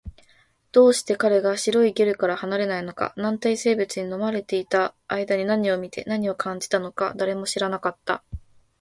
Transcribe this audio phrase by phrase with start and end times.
[0.71, 8.23] どうして彼が白いゲルから離れないのか、軟体生物に飲まれていた間に何を見て、何を感じたのか、誰も知らなかった